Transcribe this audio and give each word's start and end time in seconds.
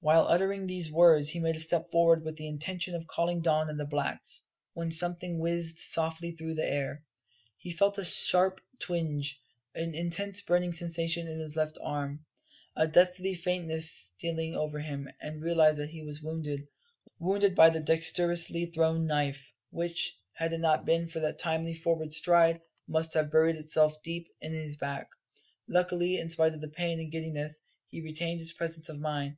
While 0.00 0.28
uttering 0.28 0.68
these 0.68 0.88
words 0.92 1.30
he 1.30 1.40
made 1.40 1.56
a 1.56 1.60
step 1.60 1.90
forward 1.90 2.22
with 2.22 2.36
the 2.36 2.46
intention 2.46 2.94
of 2.94 3.08
calling 3.08 3.40
Don 3.40 3.68
and 3.68 3.80
the 3.80 3.84
blacks, 3.84 4.44
when 4.72 4.92
something 4.92 5.40
whizzed 5.40 5.80
swiftly 5.80 6.30
through 6.30 6.54
the 6.54 6.64
air, 6.64 7.02
he 7.56 7.72
felt 7.72 7.98
a 7.98 8.04
sharp 8.04 8.60
twinge, 8.78 9.42
an 9.74 9.96
intense 9.96 10.42
burning 10.42 10.72
sensation 10.72 11.26
in 11.26 11.40
his 11.40 11.56
left 11.56 11.76
arm, 11.82 12.24
a 12.76 12.86
deathly 12.86 13.34
faintness 13.34 13.90
stealing 13.90 14.54
over 14.54 14.78
him, 14.78 15.08
and 15.20 15.42
realised 15.42 15.80
that 15.80 15.90
he 15.90 16.04
was 16.04 16.22
wounded 16.22 16.68
wounded 17.18 17.56
by 17.56 17.66
a 17.66 17.80
dexterously 17.80 18.66
thrown 18.66 19.08
knife, 19.08 19.52
which, 19.70 20.16
had 20.34 20.52
it 20.52 20.58
not 20.58 20.86
been 20.86 21.08
for 21.08 21.18
that 21.18 21.40
timely 21.40 21.74
forward 21.74 22.12
stride, 22.12 22.60
must 22.86 23.14
have 23.14 23.32
buried 23.32 23.56
itself 23.56 24.00
deep 24.04 24.28
in 24.40 24.52
his 24.52 24.76
back. 24.76 25.08
Luckily, 25.68 26.16
in 26.18 26.30
spite 26.30 26.54
of 26.54 26.60
the 26.60 26.68
pain 26.68 27.00
and 27.00 27.10
giddiness, 27.10 27.60
he 27.88 28.00
retained 28.00 28.38
his 28.38 28.52
presence 28.52 28.88
of 28.88 29.00
mind. 29.00 29.36